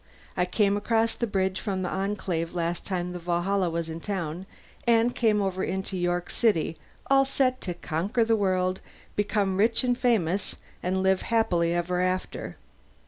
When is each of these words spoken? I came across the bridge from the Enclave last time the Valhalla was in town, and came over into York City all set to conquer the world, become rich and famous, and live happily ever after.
I 0.35 0.45
came 0.45 0.77
across 0.77 1.13
the 1.13 1.27
bridge 1.27 1.59
from 1.59 1.83
the 1.83 1.89
Enclave 1.91 2.55
last 2.55 2.87
time 2.87 3.11
the 3.11 3.19
Valhalla 3.19 3.69
was 3.69 3.87
in 3.87 3.99
town, 3.99 4.47
and 4.87 5.13
came 5.15 5.43
over 5.43 5.63
into 5.63 5.95
York 5.95 6.31
City 6.31 6.75
all 7.11 7.23
set 7.23 7.61
to 7.61 7.75
conquer 7.75 8.25
the 8.25 8.35
world, 8.35 8.79
become 9.15 9.57
rich 9.57 9.83
and 9.83 9.95
famous, 9.95 10.55
and 10.81 11.03
live 11.03 11.21
happily 11.21 11.75
ever 11.75 12.01
after. 12.01 12.57